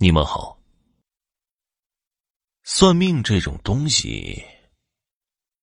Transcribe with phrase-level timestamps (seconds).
[0.00, 0.56] 你们好。
[2.62, 4.44] 算命这种东西，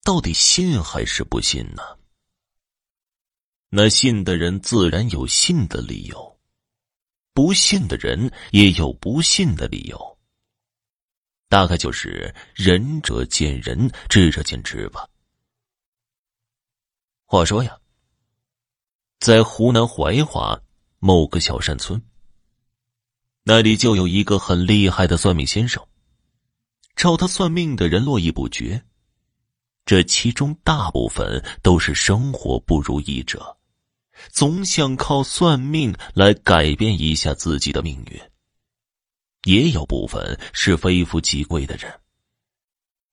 [0.03, 1.81] 到底信还是不信呢？
[3.69, 6.37] 那信的人自然有信的理由，
[7.31, 10.19] 不信的人也有不信的理由。
[11.47, 15.07] 大概就是仁者见仁，智者见智吧。
[17.23, 17.79] 话说呀，
[19.19, 20.61] 在湖南怀化
[20.99, 22.01] 某个小山村，
[23.47, 25.85] 那里就有一个很厉害的算命先生。
[26.95, 28.83] 找他算命的人络绎不绝，
[29.85, 33.55] 这其中大部分都是生活不如意者，
[34.31, 38.19] 总想靠算命来改变一下自己的命运。
[39.43, 41.93] 也有部分是非富即贵的人，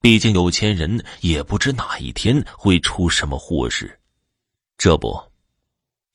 [0.00, 4.00] 毕竟有钱人也不知哪一天会出什么祸事。
[4.78, 5.20] 这不，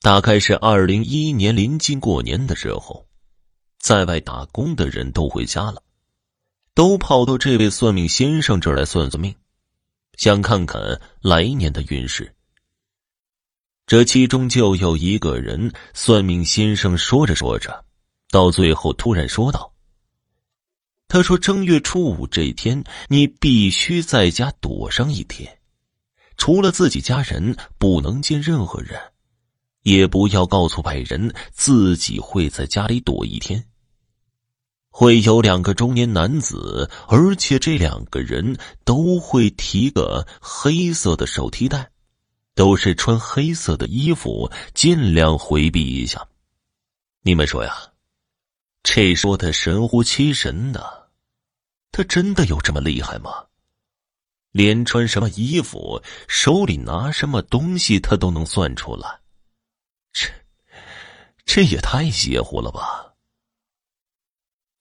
[0.00, 3.07] 大概是二零一一年临近过年的时候，
[3.78, 5.82] 在外打工的人都回家了。
[6.74, 9.34] 都跑到这位算命先生这儿来算算命，
[10.16, 12.32] 想看看来年的运势。
[13.84, 17.84] 这其中就有一个人，算命先生说着说着，
[18.30, 19.72] 到最后突然说道
[21.08, 25.58] ：“他说正月初五这天，你必须在家躲上一天，
[26.36, 29.00] 除了自己家人，不能见任何人，
[29.82, 33.64] 也不要告诉外人自己会在家里躲一天。”
[34.98, 41.92] 会有两个中年男子，而且这两个人都会提个黑色的手提袋，
[42.56, 46.26] 都是穿黑色的衣服，尽量回避一下。
[47.22, 47.72] 你们说呀，
[48.82, 51.10] 这说的神乎其神的，
[51.92, 53.30] 他真的有这么厉害吗？
[54.50, 59.20] 连穿什么衣服、手里拿什么东西，他都能算出来？
[60.12, 60.28] 这，
[61.44, 63.07] 这也太邪乎了吧！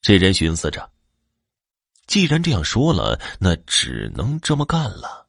[0.08, 0.90] 这人寻思着，
[2.06, 5.28] 既然这样说了，那只能这么干了，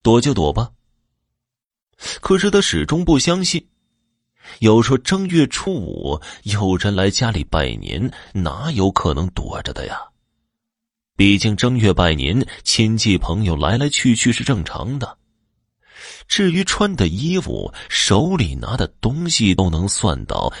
[0.00, 0.70] 躲就躲吧。
[2.20, 3.68] 可是他始终不相信，
[4.60, 10.00] 有说正月初五有人来家里拜年，哪有可能躲着的呀？
[11.16, 15.18] 毕竟正月拜年，亲戚朋友来来去去是正常的。
[16.28, 20.52] 至于穿的衣服、手里拿的东西都能算到，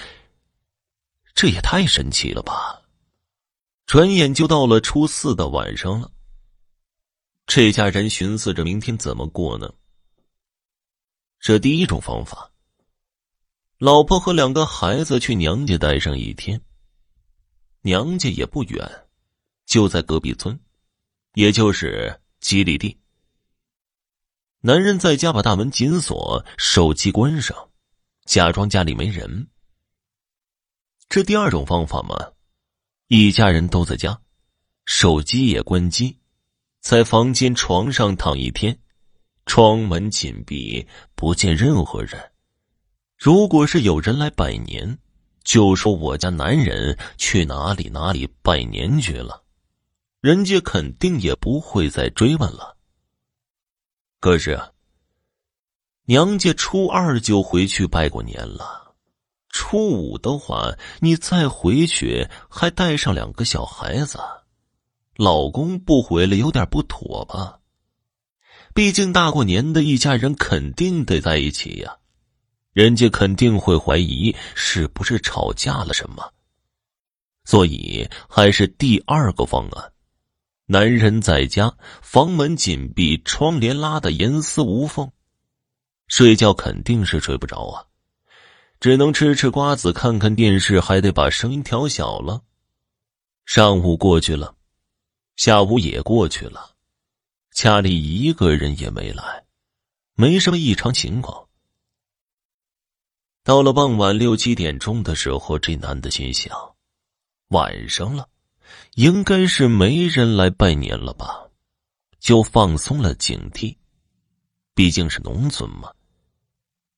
[1.32, 2.82] 这也太神奇了吧！
[3.86, 6.10] 转眼就到了初四的晚上了。
[7.46, 9.72] 这家人寻思着明天怎么过呢？
[11.38, 12.50] 这第一种方法，
[13.78, 16.60] 老婆和两个孩子去娘家待上一天。
[17.82, 19.06] 娘家也不远，
[19.64, 20.58] 就在隔壁村，
[21.34, 22.98] 也就是几里地。
[24.62, 27.70] 男人在家把大门紧锁，手机关上，
[28.24, 29.46] 假装家里没人。
[31.08, 32.32] 这第二种方法嘛。
[33.08, 34.20] 一家人都在家，
[34.84, 36.18] 手机也关机，
[36.80, 38.76] 在房间床上躺一天，
[39.46, 40.84] 窗门紧闭，
[41.14, 42.32] 不见任何人。
[43.16, 44.98] 如果是有人来拜年，
[45.44, 49.44] 就说我家男人去哪里哪里拜年去了，
[50.20, 52.76] 人家肯定也不会再追问了。
[54.18, 54.60] 可是，
[56.06, 58.85] 娘家初二就回去拜过年了。
[59.58, 64.18] 初五的话，你再回去还带上两个小孩子，
[65.16, 67.58] 老公不回来有点不妥吧？
[68.74, 71.96] 毕竟大过年的一家人肯定得在一起呀，
[72.74, 76.30] 人家肯定会怀疑是不是吵架了什么。
[77.46, 79.92] 所以还是第二个方案，
[80.66, 85.10] 男人在家，房门紧闭，窗帘拉的严丝无缝，
[86.08, 87.85] 睡觉肯定是睡不着啊。
[88.78, 92.42] 只能吃吃瓜子，看看电视，还得把声音调小了。
[93.44, 94.54] 上午过去了，
[95.36, 96.74] 下午也过去了，
[97.52, 99.44] 家里一个人也没来，
[100.14, 101.46] 没什么异常情况。
[103.42, 106.74] 到了傍晚六七点钟的时候，这男的心想：
[107.48, 108.28] 晚上了，
[108.96, 111.48] 应该是没人来拜年了吧？
[112.18, 113.76] 就放松了警惕，
[114.74, 115.92] 毕竟是农村嘛。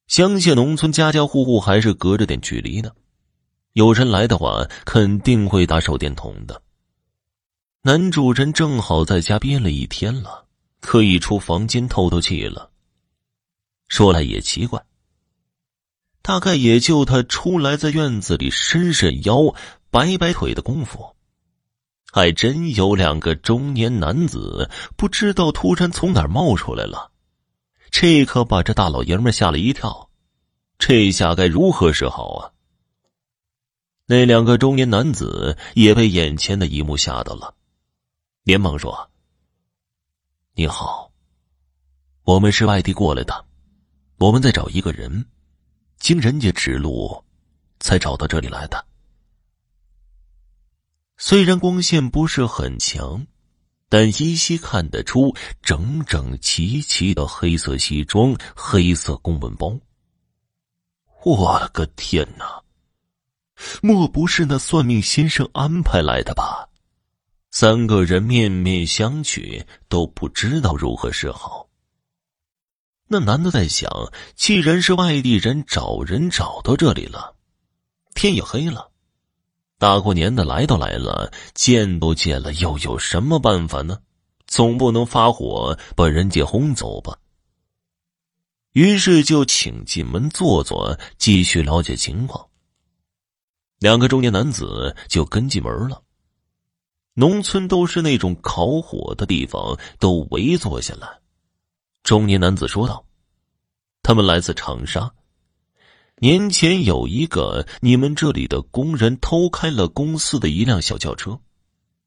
[0.09, 2.97] 乡下农村，家家户户还是隔着点距离的。
[3.75, 6.63] 有人来的话，肯定会打手电筒的。
[7.83, 10.47] 男主人正好在家憋了一天了，
[10.81, 12.71] 可以出房间透透气了。
[13.89, 14.83] 说来也奇怪，
[16.23, 19.55] 大概也就他出来在院子里伸伸腰、
[19.91, 21.15] 摆摆腿的功夫，
[22.11, 27.11] 还真有两个中年男子不知道突然从哪儿冒出来了。
[27.90, 30.11] 这可把这大老爷们吓了一跳，
[30.79, 32.52] 这下该如何是好啊？
[34.06, 37.55] 那两个中年男子也被眼前的一幕吓到了，
[38.43, 39.11] 连忙说
[40.56, 41.12] ：“你好，
[42.25, 43.44] 我们是外地过来的，
[44.17, 45.26] 我们在找一个人，
[45.99, 47.23] 经人家指路，
[47.81, 48.87] 才找到这里来的。
[51.19, 53.26] 虽然光线不是很强，
[53.88, 59.79] 但依稀看得出整整齐齐的黑色西装、黑色公文包。
[61.25, 62.62] 我的个天哪！”
[63.82, 66.69] 莫不是那算命先生安排来的吧？
[67.50, 71.69] 三个人面面相觑，都不知道如何是好。
[73.08, 73.90] 那男的在想：
[74.37, 77.35] 既然是外地人找人找到这里了，
[78.14, 78.93] 天也黑了，
[79.79, 83.99] 大过年的来都来了，见都见了，又有什么办法呢？
[84.49, 87.17] 总不能发火把人家轰走吧？
[88.73, 92.45] 于是就请进门坐坐，继续了解情况。
[93.79, 96.03] 两个中年男子就跟进门了。
[97.15, 101.09] 农村都是那种烤火的地方，都围坐下来。
[102.03, 103.05] 中年男子说道
[104.03, 105.13] ：“他们来自长沙。
[106.20, 111.38] 年前有一个你们这里的工人偷开了公司的一辆小轿车，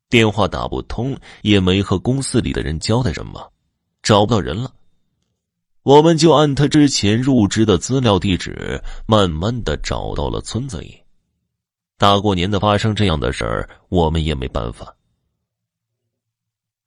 [0.09, 3.51] 电话打不通，也没和公司里的人交代什么，
[4.03, 4.73] 找不到人了。
[5.83, 10.97] 我们就按他之前入职的资料地址，慢慢的找到了村子里。”
[11.97, 14.95] 大过年的发生这样的事儿，我们也没办法。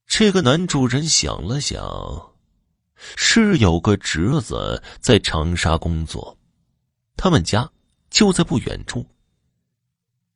[0.07, 2.33] 这个男主人想了想，
[3.17, 6.37] 是有个侄子在长沙工作，
[7.17, 7.71] 他们家
[8.11, 9.07] 就在不远处。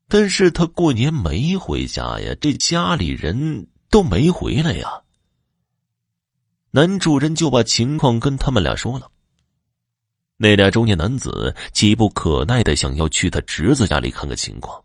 [0.08, 5.02] 但是他过年没回家呀，这家里人都没回来呀。
[6.70, 9.10] 男主人就把情况跟他们俩说了。
[10.36, 14.82] 那俩中年男子急不可耐的想要去他侄子家里看看情况。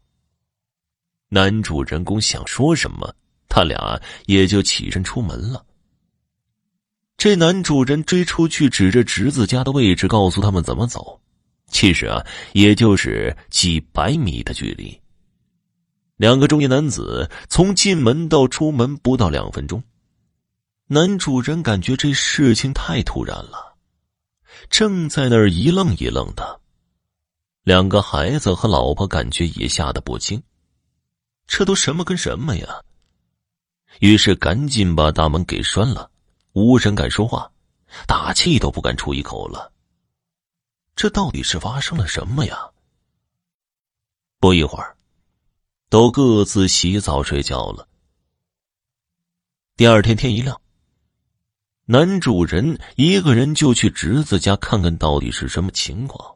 [1.30, 3.16] 男主人公想说什么，
[3.48, 5.66] 他俩也就起身出门了。
[7.18, 11.22] 这男主人追出去，指着侄子家的位置，告诉他们怎么走。
[11.73, 12.23] 其实啊，
[12.53, 14.97] 也就是几百米的距离。
[16.17, 19.83] 两个中年男子从进门到出门不到两分钟。
[20.87, 23.75] 男主人感觉这事情太突然了。
[24.69, 26.61] 正在那儿一愣一愣的，
[27.63, 30.41] 两个孩子和老婆感觉也吓得不轻。
[31.47, 32.67] 这都什么跟什么呀？
[33.99, 36.09] 于是赶紧把大门给拴了，
[36.53, 37.51] 无人敢说话，
[38.05, 39.72] 大气都不敢出一口了。
[40.95, 42.69] 这到底是发生了什么呀？
[44.40, 44.95] 不一会儿，
[45.90, 47.88] 都各自洗澡睡觉了。
[49.75, 50.60] 第二天天一亮。
[51.86, 56.36] 男主人一个人就去侄子家看看到底是什么情况，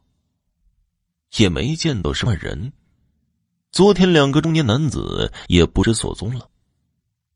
[1.37, 2.73] 也没见到什么人。
[3.71, 6.49] 昨天两个中年男子也不知所踪了，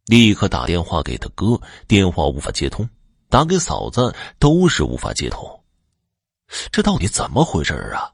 [0.08, 2.86] 立刻打电话给他哥，电话无法接通；
[3.30, 5.61] 打给嫂子都是无法接通。
[6.72, 8.12] 这到底怎么回事啊？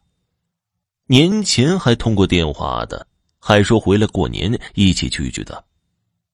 [1.07, 3.07] 年前还通过电话的，
[3.39, 5.63] 还说回来过年一起聚聚的，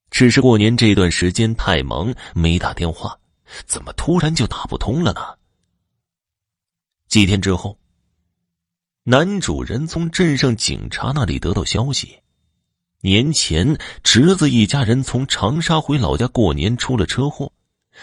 [0.10, 3.18] 只是过年这段时间太忙，没打电话。
[3.66, 5.22] 怎么突然就打不通了呢？
[7.08, 7.78] 几天之后，
[9.04, 12.20] 男主人从镇上警察那里得到消息，
[13.02, 17.52] 年前侄子一家人从长沙回老家过年出了车祸，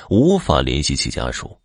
[0.08, 1.59] 无法联系其家属。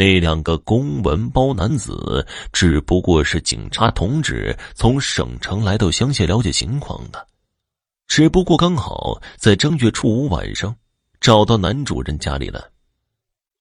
[0.00, 7.26] 那两个公文包男子只不过是警察同志从省城来到乡下了解情况的，
[8.06, 10.74] 只不过刚好在正月初五晚上
[11.20, 12.70] 找到男主人家里了。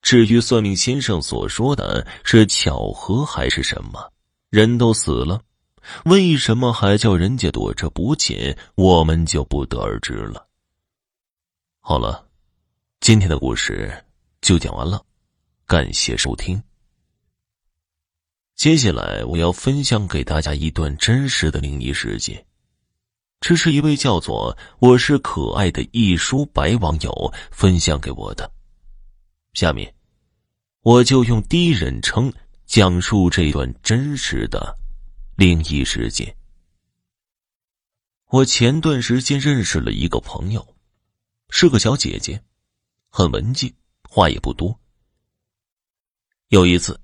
[0.02, 4.10] 至于算命先生所说的是巧合还是什么，
[4.50, 5.42] 人都死了，
[6.06, 10.48] 为什么还叫人家躲着不见，我们就不得而知了。
[11.82, 12.26] 好了，
[13.02, 13.94] 今天的故事
[14.40, 15.04] 就讲完了，
[15.70, 16.60] 感谢收听。
[18.56, 22.44] 接下来我要分享给大家一段真实的灵异事件，
[23.40, 28.52] 这是一位叫做“我是可爱的一书白”网友分享给我的。
[29.54, 29.94] 下面，
[30.82, 32.34] 我就用第一人称
[32.66, 34.76] 讲述这段真实的
[35.36, 36.36] 灵异事件。
[38.32, 40.76] 我前段时间认识了一个朋友，
[41.52, 42.42] 是个小姐姐，
[43.12, 43.72] 很文静，
[44.10, 44.76] 话也不多。
[46.50, 47.00] 有一次，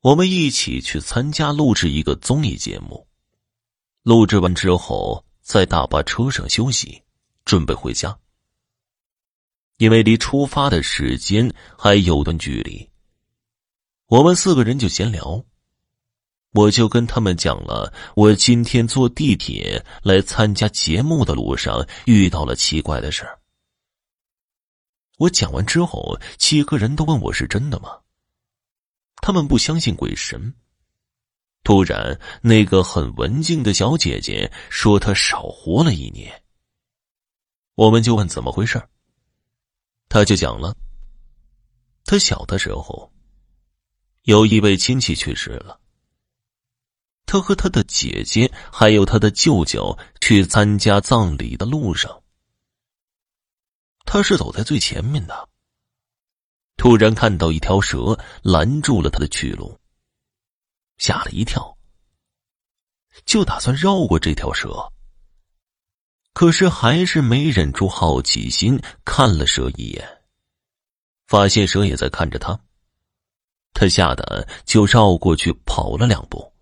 [0.00, 3.06] 我们一起去参加录制一个综艺节目，
[4.02, 7.02] 录制完之后，在大巴车上休息，
[7.44, 8.18] 准备回家。
[9.76, 12.88] 因为离出发的时间还有段距离，
[14.06, 15.44] 我们四个人就闲聊。
[16.52, 23.28] 我就跟他们讲了，我今天坐地铁来参加节目的路上遇到了奇怪的事。
[25.18, 27.98] 我讲完之后，七个人都问我是真的吗？
[29.22, 30.52] 他们不相信鬼神。
[31.62, 36.42] 突然，那个很文静的小姐姐说她少活了一年。
[37.76, 38.82] 我们就问怎么回事，
[40.08, 40.76] 她就讲了，
[42.04, 43.12] 她小的时候，
[44.24, 45.78] 有一位亲戚去世了。
[47.24, 52.22] 他和他的姐姐还有他的舅舅去参加葬礼的路上，
[54.04, 55.48] 他是走在最前面的。
[56.82, 59.78] 突然看到一条蛇拦住了他的去路，
[60.98, 61.78] 吓了一跳，
[63.24, 64.92] 就打算绕过这条蛇。
[66.32, 70.22] 可是还是没忍住好奇心，看了蛇一眼，
[71.28, 72.58] 发现蛇也在看着他，
[73.74, 76.52] 他吓得就绕过去跑了两步。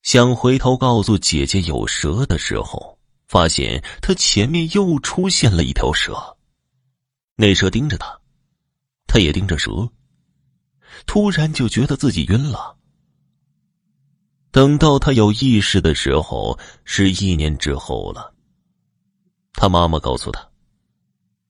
[0.00, 6.38] 想回头告诉姐姐有蛇的时候，发现他前面又出现了一条蛇。
[7.36, 8.18] 那蛇盯着他，
[9.12, 9.70] 他也盯着蛇。
[11.04, 12.78] 突然就觉得自己晕了。
[14.50, 18.34] 等到他有意识的时候，是一年之后了。
[19.52, 20.48] 他妈妈告诉他，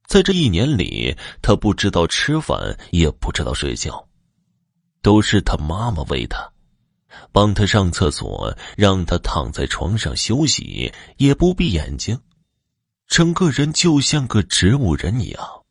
[0.09, 4.09] 在这一年里，他不知道吃饭，也不知道睡觉，
[5.01, 6.51] 都是他妈妈喂他。
[7.31, 12.19] 帮他上厕所，让他躺在床上休息，也不闭眼睛，
[13.07, 15.62] 整个人就像个植物人一样。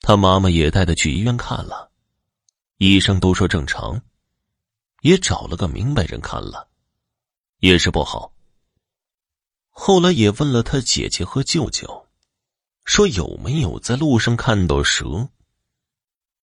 [0.00, 1.90] 他妈妈也带他去医院看了，
[2.78, 4.00] 医生都说正常，
[5.02, 6.68] 也找了个明白人看了，
[7.58, 8.32] 也是不好。
[9.68, 12.06] 后来也问了他姐姐和舅舅，
[12.84, 15.28] 说有没有在路上看到蛇。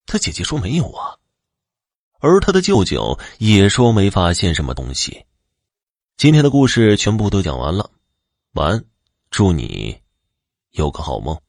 [0.06, 1.18] 他姐姐说没有啊。
[2.20, 5.26] 而他的舅舅也说没发现什么东西。
[6.16, 7.92] 今天的故事全部都讲完了，
[8.54, 8.86] 晚安，
[9.30, 10.02] 祝你
[10.72, 11.40] 有个好梦。